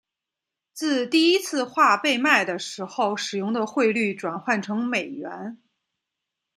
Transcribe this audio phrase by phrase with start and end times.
[0.73, 5.61] 自第一次画被卖的时候使用的汇率转换成美元。